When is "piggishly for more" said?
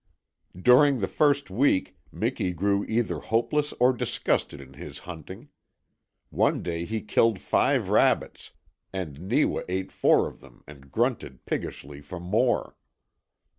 11.45-12.75